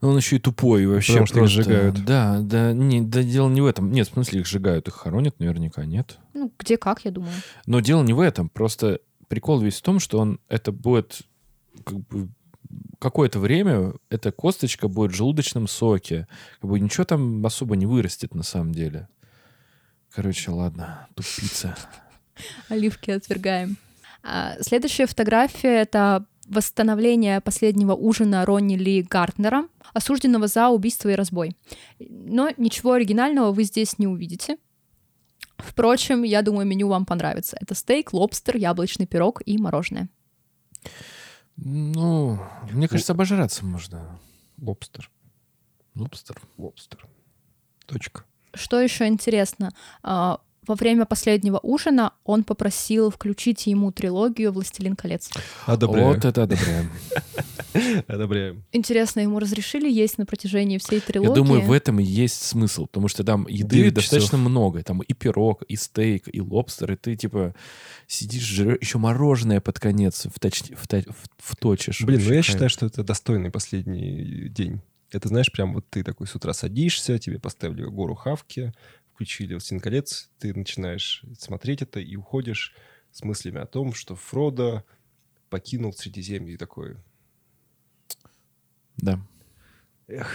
[0.02, 1.14] Ну, он еще и тупой вообще.
[1.14, 1.60] Потому что просто...
[1.60, 2.06] их сжигают.
[2.06, 3.92] Да, да, не, да, дело не в этом.
[3.92, 6.18] Нет, в смысле, их сжигают, их хоронят наверняка, нет?
[6.34, 7.34] Ну, где как, я думаю.
[7.68, 8.50] Но дело не в этом.
[8.50, 11.22] Просто прикол весь в том, что он это будет
[11.86, 12.30] как бы
[13.00, 16.28] какое-то время эта косточка будет в желудочном соке.
[16.60, 19.08] Как бы ничего там особо не вырастет на самом деле.
[20.14, 21.76] Короче, ладно, тупица.
[22.70, 23.78] Оливки отвергаем.
[24.24, 31.56] А, следующая фотография— это восстановление последнего ужина Ронни Ли Гартнера, осужденного за убийство и разбой.
[32.00, 34.58] Но ничего оригинального вы здесь не увидите.
[35.58, 37.58] Впрочем, я думаю, меню вам понравится.
[37.60, 40.10] Это стейк, лобстер, яблочный пирог и мороженое.
[41.58, 42.40] Ну,
[42.72, 44.20] мне кажется, обожраться можно.
[44.60, 45.10] Лобстер.
[45.96, 46.42] Лобстер.
[46.58, 47.08] Лобстер.
[47.86, 48.26] Точка.
[48.54, 49.72] Что еще интересно?
[50.68, 55.32] Во время последнего ужина он попросил включить ему трилогию «Властелин колец».
[55.66, 56.10] Одобряю.
[56.10, 56.92] Вот это одобряем.
[58.08, 58.64] Одобряем.
[58.72, 61.30] Интересно, ему разрешили есть на протяжении всей трилогии?
[61.30, 64.84] Я думаю, в этом и есть смысл, потому что там еды достаточно много.
[64.84, 67.56] Там и пирог, и стейк, и лобстер, и ты, типа,
[68.06, 71.06] сидишь, жрешь, еще мороженое под конец вточ, вточ,
[71.40, 72.02] вточишь.
[72.02, 74.80] Блин, ну я считаю, что это достойный последний день.
[75.12, 78.74] Это, знаешь, прям вот ты такой с утра садишься, тебе поставили гору хавки,
[79.22, 82.74] включили «Властелин колец», ты начинаешь смотреть это и уходишь
[83.12, 84.84] с мыслями о том, что Фродо
[85.52, 86.98] покинул Средиземье и такой...
[88.98, 89.20] Да.
[90.08, 90.28] Эх.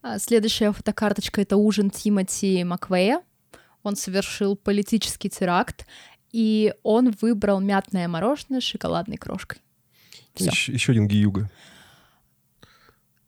[0.00, 3.20] А следующая фотокарточка— это ужин Тимоти Маквея.
[3.82, 5.84] Он совершил политический теракт,
[6.30, 9.60] и он выбрал мятное мороженое с шоколадной крошкой.
[10.36, 11.50] Еще, еще один гиюга.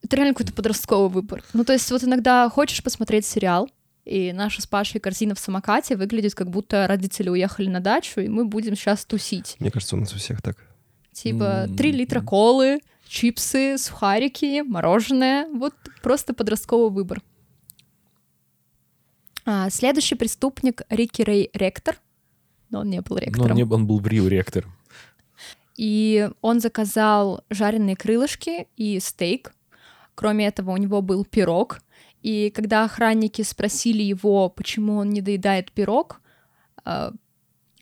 [0.00, 1.42] Это реально какой-то подростковый выбор.
[1.54, 3.68] Ну, то есть вот иногда хочешь посмотреть сериал,
[4.10, 8.28] и наша с Пашей корзина в самокате выглядит, как будто родители уехали на дачу, и
[8.28, 9.54] мы будем сейчас тусить.
[9.60, 10.56] Мне кажется, у нас у всех так.
[11.12, 15.46] Типа три литра колы, чипсы, сухарики, мороженое.
[15.54, 17.22] Вот просто подростковый выбор.
[19.44, 21.96] А, следующий преступник Рики Рэй Ректор.
[22.68, 23.46] Но он не был ректором.
[23.46, 24.66] Но он, не, он был Бриу Ректор.
[25.76, 29.54] И он заказал жареные крылышки и стейк.
[30.16, 31.80] Кроме этого, у него был пирог—
[32.22, 36.20] и когда охранники спросили его, почему он не доедает пирог,
[36.84, 37.12] а,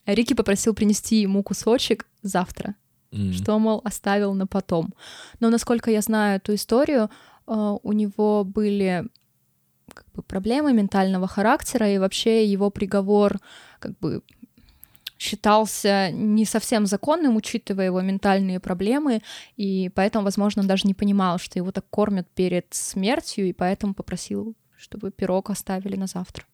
[0.06, 2.74] Рики попросил принести ему кусочек завтра,
[3.12, 3.32] mm.
[3.32, 4.94] что, мол, оставил на потом.
[5.40, 7.10] Но насколько я знаю эту историю,
[7.46, 9.06] а, у него были
[9.92, 13.38] как бы, проблемы ментального характера, и вообще его приговор
[13.80, 14.22] как бы
[15.18, 19.20] считался не совсем законным, учитывая его ментальные проблемы,
[19.56, 23.94] и поэтому, возможно, он даже не понимал, что его так кормят перед смертью, и поэтому
[23.94, 26.44] попросил, чтобы пирог оставили на завтра.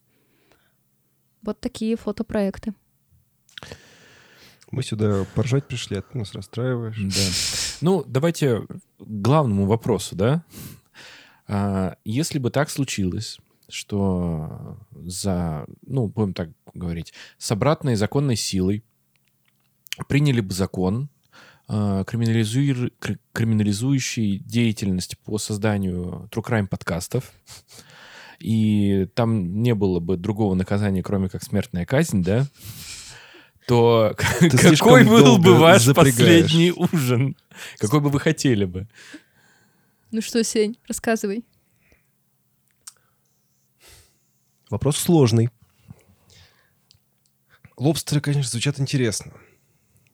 [1.43, 2.73] Вот такие фотопроекты.
[4.71, 6.97] Мы сюда поржать пришли, а ты нас расстраиваешь.
[6.97, 7.81] Да.
[7.81, 10.43] Ну, давайте к главному вопросу, да?
[11.47, 13.37] А, если бы так случилось,
[13.69, 18.83] что за, ну, будем так говорить, с обратной законной силой
[20.07, 21.09] приняли бы закон,
[21.67, 22.93] э, криминализуй,
[23.33, 27.31] криминализующий деятельность по созданию True Crime подкастов,
[28.39, 32.47] и там не было бы другого наказания, кроме как смертная казнь, да,
[33.67, 36.15] то Ты какой был бы ваш запрягаешь.
[36.15, 37.35] последний ужин?
[37.77, 38.87] Какой бы вы хотели бы?
[40.11, 41.45] Ну что, Сень, рассказывай.
[44.75, 45.49] Вопрос сложный.
[47.77, 49.31] Лобстеры, конечно, звучат интересно.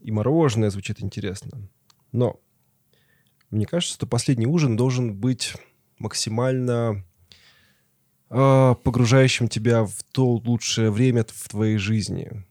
[0.02, 1.68] И мороженое звучит интересно.
[2.12, 2.40] Но
[3.50, 5.56] мне кажется, что последний ужин должен быть
[5.98, 7.04] максимально
[8.30, 12.46] э, погружающим тебя в то лучшее время в твоей жизни.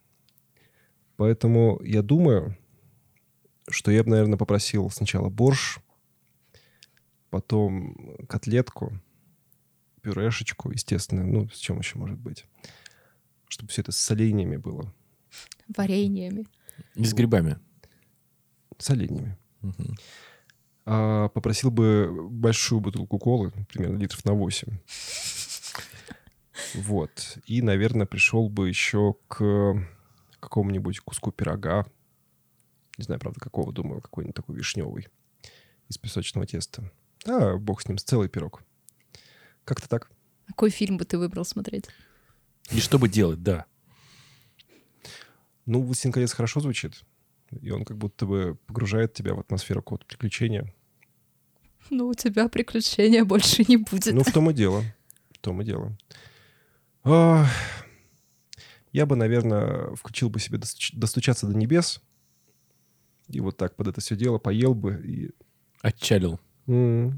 [1.14, 2.58] Поэтому я думаю,
[3.68, 5.78] что я бы, наверное, попросил сначала борщ,
[7.30, 9.00] потом котлетку,
[10.00, 11.24] пюрешечку, естественно.
[11.24, 12.44] Ну, с чем еще может быть?
[13.48, 14.92] Чтобы все это с соленьями было.
[15.76, 16.46] Вареньями.
[16.94, 17.58] И с грибами.
[18.78, 19.36] С оленями.
[19.62, 19.94] Угу.
[20.86, 24.78] А, попросил бы большую бутылку колы, примерно литров на 8.
[26.74, 27.38] Вот.
[27.46, 29.86] И, наверное, пришел бы еще к
[30.40, 31.86] какому-нибудь куску пирога.
[32.98, 35.08] Не знаю, правда, какого, думаю, какой-нибудь такой вишневый
[35.88, 36.90] из песочного теста.
[37.26, 38.62] А, бог с ним, с целый пирог.
[39.70, 40.10] Как-то так.
[40.48, 41.84] Какой фильм бы ты выбрал смотреть?
[42.72, 43.66] И что бы делать, да.
[45.64, 47.04] Ну, «Властелин колец» хорошо звучит.
[47.60, 50.74] И он как будто бы погружает тебя в атмосферу какого-то приключения.
[51.88, 54.12] Ну, у тебя приключения больше не будет.
[54.12, 54.82] Ну, в том и дело.
[55.30, 55.96] В том и дело.
[57.04, 57.46] А,
[58.90, 60.58] я бы, наверное, включил бы себе
[60.94, 62.02] «Достучаться до небес».
[63.28, 65.30] И вот так под это все дело поел бы и...
[65.80, 66.40] Отчалил.
[66.66, 67.12] Mm.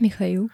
[0.00, 0.50] Михаил?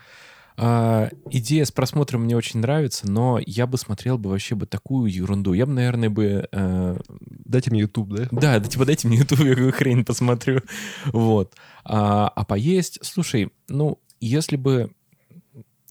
[0.61, 5.11] А, идея с просмотром мне очень нравится, но я бы смотрел бы вообще бы такую
[5.11, 5.53] ерунду.
[5.53, 6.49] Я бы, наверное, бы...
[6.51, 6.97] Э...
[7.21, 8.29] Дайте мне YouTube, да?
[8.33, 10.63] Да, да, типа дайте мне YouTube, я какую хрень посмотрю.
[11.07, 11.55] Вот.
[11.85, 12.99] А, а поесть...
[13.03, 14.91] Слушай, ну, если бы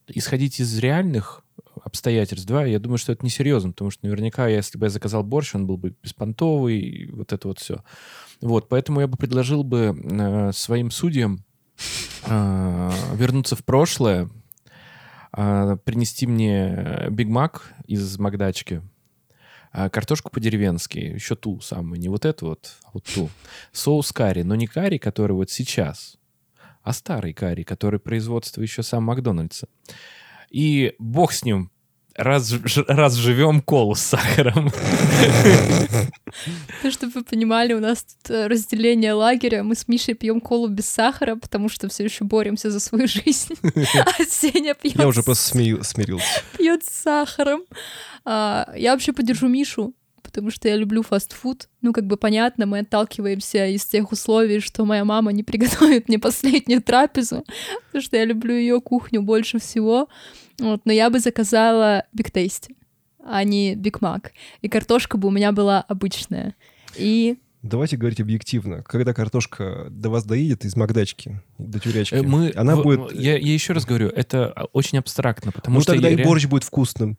[0.08, 1.44] исходить из реальных
[1.82, 5.56] обстоятельств, да, я думаю, что это несерьезно, потому что наверняка, если бы я заказал борщ,
[5.56, 7.84] он был бы беспонтовый, вот это вот все.
[8.42, 11.46] Вот, поэтому я бы предложил бы э, своим судьям
[12.28, 14.30] вернуться в прошлое,
[15.32, 18.82] а, принести мне Биг Мак из Макдачки,
[19.72, 23.30] а, картошку по-деревенски, еще ту самую, не вот эту вот, а вот ту.
[23.72, 26.18] Соус карри, но не карри, который вот сейчас,
[26.82, 29.68] а старый карри, который производство еще сам Макдональдса.
[30.50, 31.70] И бог с ним,
[32.18, 32.54] раз,
[32.88, 34.72] раз живем колу с сахаром.
[36.84, 39.64] Ну, чтобы вы понимали, у нас тут э, разделение лагеря.
[39.64, 43.56] Мы с Мишей пьем колу без сахара, потому что все еще боремся за свою жизнь.
[43.64, 44.96] А Сеня пьет...
[44.96, 46.42] Я уже просто смирился.
[46.58, 47.62] Пьет с сахаром.
[48.26, 51.70] А, я вообще поддержу Мишу, потому что я люблю фастфуд.
[51.82, 56.20] Ну, как бы понятно, мы отталкиваемся из тех условий, что моя мама не приготовит мне
[56.20, 57.46] последнюю трапезу,
[57.88, 60.10] потому что я люблю ее кухню больше всего.
[60.60, 62.76] Вот, но я бы заказала Big Tasty,
[63.24, 64.32] а не Big Mac.
[64.62, 66.56] И картошка бы у меня была обычная.
[66.96, 68.84] И Давайте говорить объективно.
[68.84, 73.12] Когда картошка до вас доедет из Макдачки до тюрячки, э, мы, она в, будет...
[73.14, 75.94] Я, я еще раз говорю, это очень абстрактно, потому ну, что...
[75.94, 76.30] тогда и реально...
[76.30, 77.18] борщ будет вкусным.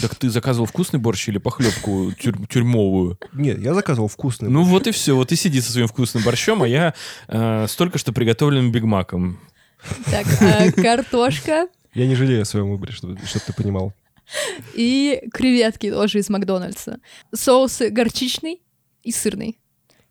[0.00, 3.18] Так ты заказывал вкусный борщ или похлебку тюр- тюрьмовую?
[3.32, 4.48] Нет, я заказывал вкусный.
[4.48, 4.70] Ну борщ.
[4.70, 5.16] вот и все.
[5.16, 6.94] Вот и сиди со своим вкусным борщом, а я
[7.26, 9.40] э, с только что приготовленным бигмаком.
[10.06, 13.92] Так, а картошка, я не жалею о своем выборе, чтобы, чтобы ты понимал.
[14.74, 17.00] И креветки тоже из Макдональдса.
[17.34, 18.60] Соусы горчичный
[19.02, 19.58] и сырный.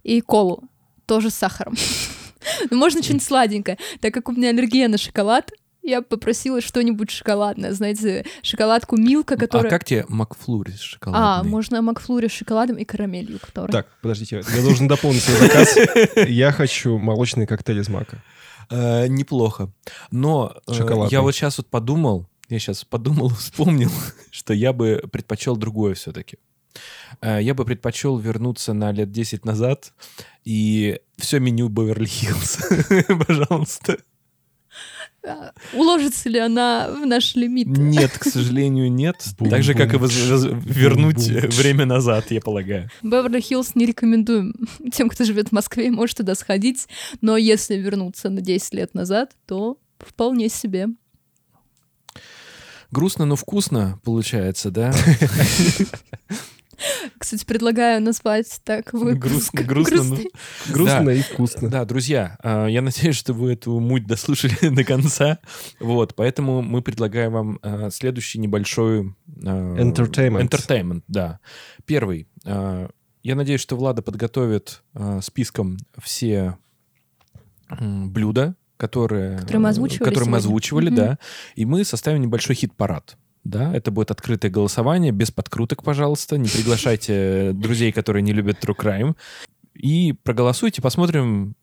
[0.03, 0.63] И колу
[1.05, 1.75] тоже с сахаром.
[2.69, 3.77] Ну, можно что-нибудь сладенькое.
[3.99, 5.51] Так как у меня аллергия на шоколад,
[5.83, 9.67] я попросила что-нибудь шоколадное, знаете, шоколадку Милка, а которая...
[9.67, 11.23] А как тебе Макфлури с шоколадом?
[11.23, 13.71] А, можно Макфлури с шоколадом и карамелью, которая...
[13.71, 15.77] Так, подождите, я должен дополнить свой заказ.
[16.27, 18.21] Я хочу молочный коктейль из мака.
[18.69, 19.71] Э, неплохо.
[20.11, 23.91] Но э, я вот сейчас вот подумал, я сейчас подумал, вспомнил,
[24.31, 26.37] что я бы предпочел другое все-таки.
[27.21, 29.93] Э, я бы предпочел вернуться на лет 10 назад
[30.43, 33.25] и все меню Беверли-Хиллз.
[33.27, 33.97] Пожалуйста.
[35.73, 37.67] Уложится ли она в наш лимит?
[37.67, 39.23] Нет, к сожалению, нет.
[39.49, 42.89] Так же, как и вернуть время назад, я полагаю.
[43.03, 44.53] Беверли-Хиллз не рекомендуем
[44.91, 46.87] тем, кто живет в Москве, может туда сходить.
[47.21, 50.87] Но если вернуться на 10 лет назад, то вполне себе.
[52.91, 54.93] Грустно, но вкусно получается, да?
[57.17, 59.53] Кстати, предлагаю назвать так выпуск.
[59.55, 61.13] Грустно, грустно, ну, грустно да.
[61.13, 61.69] и вкусно.
[61.69, 65.39] Да, друзья, а, я надеюсь, что вы эту муть дослушали до конца.
[65.79, 69.15] Вот, поэтому мы предлагаем вам а, следующий небольшой...
[69.43, 70.47] А, entertainment.
[70.47, 71.39] Entertainment, да.
[71.85, 72.27] Первый.
[72.45, 74.83] Я надеюсь, что Влада подготовит
[75.21, 76.57] списком все
[77.69, 81.19] блюда, которые, которые мы озвучивали, которые мы озвучивали да,
[81.55, 83.17] и мы составим небольшой хит-парад.
[83.47, 86.37] Да, это будет открытое голосование, без подкруток, пожалуйста.
[86.37, 89.15] Не приглашайте друзей, которые не любят True Crime.
[89.73, 91.55] И проголосуйте, посмотрим,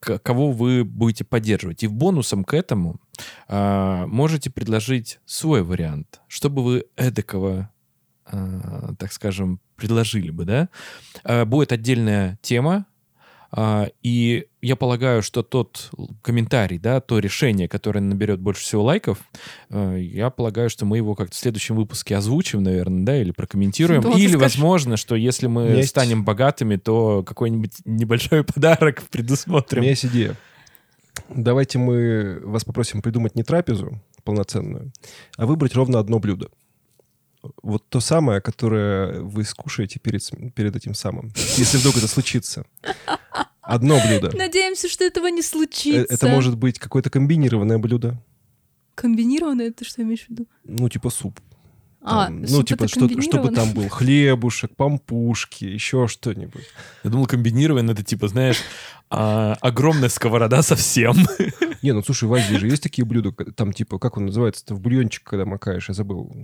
[0.00, 1.84] кого вы будете поддерживать.
[1.84, 3.00] И в бонусом к этому
[3.46, 7.70] а, можете предложить свой вариант, чтобы вы эдакого,
[8.26, 10.70] а, так скажем, предложили бы, да?
[11.22, 12.86] А, будет отдельная тема,
[14.02, 15.90] и я полагаю, что тот
[16.22, 19.18] комментарий, да, то решение, которое наберет больше всего лайков,
[19.68, 24.00] э, я полагаю, что мы его как-то в следующем выпуске озвучим, наверное, да, или прокомментируем.
[24.00, 25.90] Да, или, возможно, что если мы есть...
[25.90, 29.80] станем богатыми, то какой-нибудь небольшой подарок предусмотрим.
[29.80, 30.36] У меня есть идея.
[31.28, 34.92] Давайте мы вас попросим придумать не трапезу, полноценную,
[35.36, 36.48] а выбрать ровно одно блюдо.
[37.62, 40.22] Вот то самое, которое вы скушаете перед,
[40.54, 42.64] перед этим самым, если вдруг это случится.
[43.60, 44.36] Одно блюдо.
[44.36, 46.12] Надеемся, что этого не случится.
[46.12, 48.22] Это может быть какое-то комбинированное блюдо.
[48.94, 49.72] Комбинированное?
[49.72, 50.46] Ты что имеешь в виду?
[50.64, 51.40] Ну, типа суп.
[52.04, 56.64] А, там, ну, типа, что, чтобы там был хлебушек, пампушки, еще что-нибудь.
[57.04, 58.60] Я думал, комбинированное это типа, знаешь,
[59.08, 61.14] а, огромная сковорода совсем.
[61.82, 64.74] Не, ну слушай, в Азии же есть такие блюда, там типа, как он называется, ты
[64.74, 66.34] в бульончик, когда макаешь, я забыл.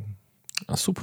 [0.68, 1.00] А суп?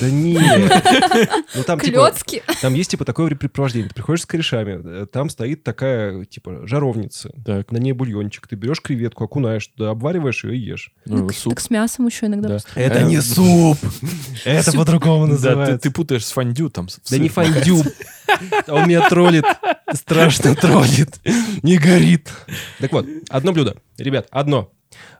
[0.00, 0.72] Да нет.
[1.54, 2.36] Ну, там, Клёцки.
[2.36, 3.88] Типа, там есть типа такое препровождение.
[3.88, 7.32] Ты приходишь с корешами, э, там стоит такая типа жаровница.
[7.44, 7.72] Так.
[7.72, 8.46] На ней бульончик.
[8.46, 10.92] Ты берешь креветку, окунаешь туда, обвариваешь ее и ешь.
[11.04, 11.54] Ну, так, суп.
[11.54, 12.48] так с мясом еще иногда.
[12.48, 12.58] Да.
[12.76, 13.78] Это не суп.
[14.44, 15.72] Это по-другому называется.
[15.72, 16.88] Да, ты, ты путаешь с фондю там.
[17.10, 17.82] Да не фондю.
[18.68, 19.44] Он меня троллит.
[19.92, 21.20] Страшно троллит.
[21.62, 22.30] Не горит.
[22.78, 23.76] Так вот, одно блюдо.
[23.98, 24.72] Ребят, одно.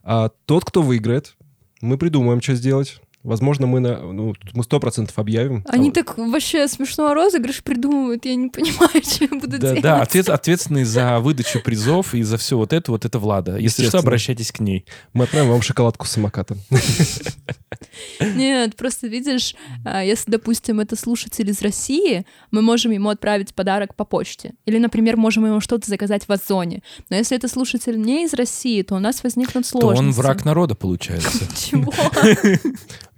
[0.02, 1.34] А тот, кто выиграет,
[1.80, 3.00] мы придумаем, что сделать.
[3.22, 5.62] Возможно, мы на, ну, мы сто процентов объявим.
[5.68, 5.92] Они а...
[5.92, 9.82] так вообще смешно розыгрыш придумывают, я не понимаю, что я буду да, делать.
[9.82, 13.58] Да, ответ, ответственный за выдачу призов и за все вот это, вот это Влада.
[13.58, 14.86] Если что, обращайтесь к ней.
[15.12, 16.58] Мы отправим вам шоколадку с самокатом.
[18.20, 19.54] Нет, просто видишь,
[19.84, 24.54] а, если, допустим, это слушатель из России, мы можем ему отправить подарок по почте.
[24.64, 26.82] Или, например, можем ему что-то заказать в Озоне.
[27.10, 30.02] Но если это слушатель не из России, то у нас возникнут сложности.
[30.02, 31.44] То он враг народа, получается.
[31.70, 31.92] Чего?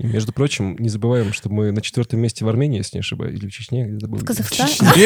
[0.03, 3.39] И, между прочим, не забываем, что мы на четвертом месте в Армении, если не ошибаюсь,
[3.39, 4.19] или в Чечне, где-то был.
[4.19, 4.73] В Казахстане?
[4.73, 4.97] В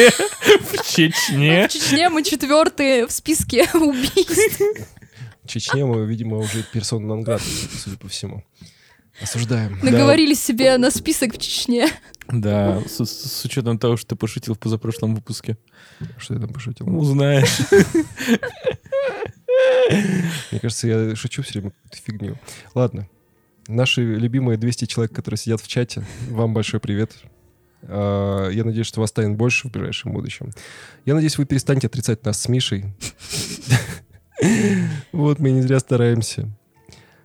[0.91, 1.67] Чечне?
[1.67, 4.59] В Чечне мы четвертые в списке убийств.
[5.43, 8.43] В Чечне мы, видимо, уже персона нон судя по всему.
[9.21, 9.77] Осуждаем.
[9.83, 10.39] Наговорили да.
[10.39, 11.89] себе на список в Чечне.
[12.29, 15.59] Да, с, с учетом того, что ты пошутил в позапрошлом выпуске.
[16.17, 16.89] Что я там пошутил?
[16.89, 17.59] Узнаешь.
[20.51, 22.37] Мне кажется, я шучу все время какую-то фигню.
[22.73, 23.07] Ладно,
[23.67, 27.11] Наши любимые 200 человек, которые сидят в чате, вам большой привет.
[27.83, 30.51] А, я надеюсь, что вас станет больше в ближайшем будущем.
[31.05, 32.85] Я надеюсь, вы перестанете отрицать нас с Мишей.
[35.11, 36.47] Вот мы не зря стараемся.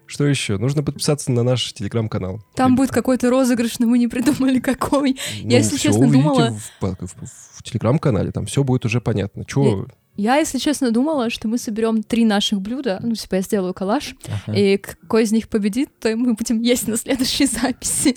[0.06, 0.58] Что еще?
[0.58, 2.42] Нужно подписаться на наш телеграм-канал.
[2.54, 5.18] Там будет какой-то розыгрыш, но мы не придумали какой.
[5.42, 6.58] Ну, Я, если честно, думала...
[6.80, 9.44] В, в, в, в телеграм-канале, там все будет уже понятно.
[9.44, 9.86] Чего...
[10.16, 12.98] Я, если честно, думала, что мы соберем три наших блюда.
[13.02, 14.56] Ну, типа, я сделаю коллаж, ага.
[14.56, 18.14] и какой из них победит, то мы будем есть на следующей записи.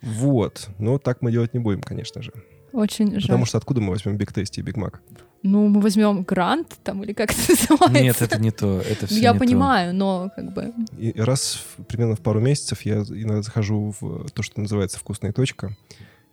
[0.00, 0.68] Вот.
[0.78, 2.32] Ну, так мы делать не будем, конечно же.
[2.72, 3.22] Очень жаль.
[3.22, 5.00] Потому что откуда мы возьмем Big Tasty и Big Mac?
[5.42, 8.02] Ну, мы возьмем Гранд там, или как это называется.
[8.02, 8.80] Нет, это не то.
[8.80, 9.96] Это все Я понимаю, то.
[9.96, 10.72] но как бы...
[10.98, 15.28] И раз в, примерно в пару месяцев я иногда захожу в то, что называется «Вкусно
[15.28, 15.76] и точка»,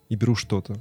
[0.10, 0.76] и беру что-то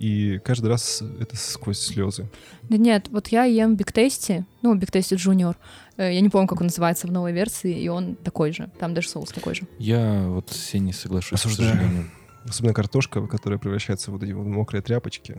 [0.00, 2.28] и каждый раз это сквозь слезы.
[2.62, 5.54] Да нет, вот я ем Big Tasty, ну, Tasty Junior,
[5.98, 8.94] э, я не помню, как он называется в новой версии, и он такой же, там
[8.94, 9.62] даже соус такой же.
[9.78, 11.72] Я вот с не соглашусь, Осуждаю.
[11.72, 12.10] к сожалению.
[12.48, 15.36] Особенно картошка, которая превращается в вот эти вот мокрые тряпочки.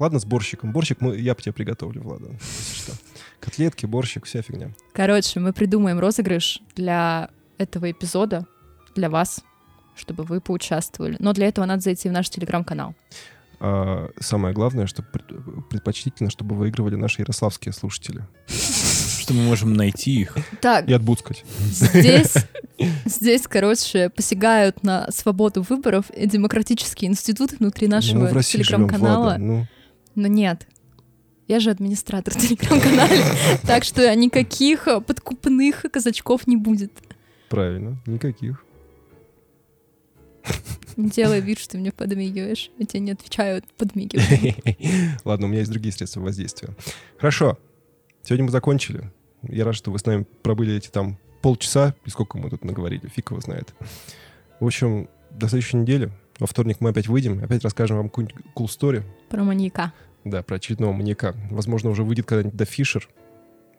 [0.00, 0.72] Ладно, с борщиком.
[0.72, 2.30] Борщик мы, я по тебе приготовлю, Влада.
[2.74, 2.92] Что.
[3.40, 4.72] Котлетки, борщик, вся фигня.
[4.92, 8.46] Короче, мы придумаем розыгрыш для этого эпизода,
[8.94, 9.42] для вас,
[9.94, 11.16] чтобы вы поучаствовали.
[11.20, 12.94] Но для этого надо зайти в наш телеграм-канал.
[13.58, 18.26] А самое главное, что предпочтительно, чтобы выигрывали наши ярославские слушатели.
[18.46, 20.36] Что мы можем найти их.
[20.60, 20.88] Так.
[20.88, 21.44] И отбудскать.
[21.58, 22.34] Здесь,
[23.06, 29.36] здесь, короче, посягают на свободу выборов и демократические институты внутри ну, нашего ну, телеграм-канала.
[29.38, 29.66] Ну.
[30.14, 30.66] Но нет,
[31.48, 33.10] я же администратор телеграм-канала,
[33.66, 36.92] так что никаких подкупных казачков не будет.
[37.48, 38.65] Правильно, никаких.
[40.96, 42.70] Делай вид, что ты мне подмигиваешь.
[42.78, 44.54] Я тебе не отвечаю, подмигиваю.
[45.24, 46.70] Ладно, у меня есть другие средства воздействия.
[47.18, 47.58] Хорошо.
[48.22, 49.10] Сегодня мы закончили.
[49.42, 53.08] Я рад, что вы с нами пробыли эти там полчаса, и сколько мы тут наговорили,
[53.08, 53.74] фиг его знает.
[54.58, 56.10] В общем, до следующей недели.
[56.38, 59.02] Во вторник мы опять выйдем, опять расскажем вам какую-нибудь cool story.
[59.28, 59.92] Про маньяка.
[60.24, 61.36] Да, про очередного маньяка.
[61.50, 63.08] Возможно, уже выйдет когда-нибудь до Фишер.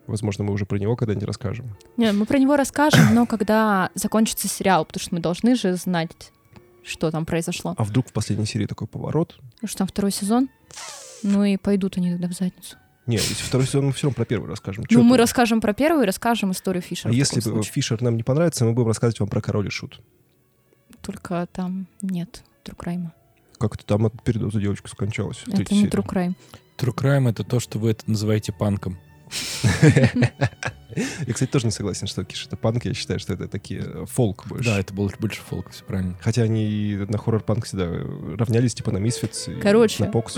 [0.08, 1.76] Возможно, мы уже про него когда-нибудь расскажем.
[1.98, 6.32] Нет, мы про него расскажем, но когда закончится сериал, потому что мы должны же знать
[6.88, 7.76] что там произошло.
[7.78, 9.40] А вдруг в последней серии такой поворот?
[9.62, 10.50] Ну что там второй сезон?
[11.24, 12.78] Ну и пойдут они тогда в задницу.
[13.06, 14.84] Нет, если второй сезон, мы все равно про первый расскажем.
[14.90, 17.12] Ну, мы расскажем про первый и расскажем историю Фишера.
[17.12, 20.02] А если Фишер нам не понравится, мы будем рассказывать вам про Король и Шут.
[21.02, 23.14] Только там нет true crime а.
[23.60, 25.44] Как это там от передоза девочка скончалась?
[25.48, 26.36] Это не true crime.
[26.76, 29.00] True crime — это то, что вы это называете панком.
[31.28, 32.86] Я, кстати, тоже не согласен, что КиШ это панк.
[32.86, 34.66] Я считаю, что это такие э, фолк больше.
[34.70, 36.18] Да, это был больше фолк, все правильно.
[36.22, 37.86] Хотя они на хоррор-панк всегда
[38.36, 40.36] равнялись типа на Мисфитс и Короче, на Покс.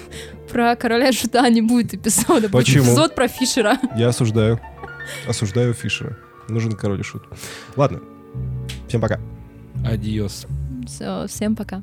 [0.50, 2.50] Про Короля Шута не будет эпизода.
[2.50, 2.84] Почему?
[2.84, 3.78] Будет эпизод про Фишера.
[3.96, 4.60] Я осуждаю.
[5.26, 6.18] Осуждаю Фишера.
[6.48, 7.22] Нужен король и шут.
[7.76, 8.00] Ладно.
[8.88, 9.18] Всем пока.
[9.86, 10.46] Адиос.
[10.86, 11.82] Все, всем пока.